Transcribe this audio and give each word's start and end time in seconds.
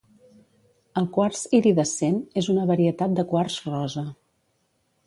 El 1.01 1.07
"quars 1.17 1.43
iridescent" 1.59 2.17
és 2.43 2.51
una 2.55 2.67
varietat 2.73 3.17
de 3.21 3.31
quars 3.35 3.61
rosa. 3.71 4.09